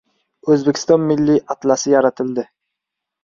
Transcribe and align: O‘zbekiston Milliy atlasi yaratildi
O‘zbekiston 0.53 1.03
Milliy 1.09 1.37
atlasi 1.55 1.93
yaratildi 1.93 2.47